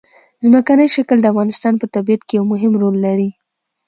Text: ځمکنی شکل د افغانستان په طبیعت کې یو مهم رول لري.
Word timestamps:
ځمکنی 0.45 0.87
شکل 0.95 1.17
د 1.21 1.25
افغانستان 1.33 1.73
په 1.77 1.85
طبیعت 1.95 2.21
کې 2.27 2.33
یو 2.37 2.45
مهم 2.51 2.73
رول 2.81 2.95
لري. 3.05 3.29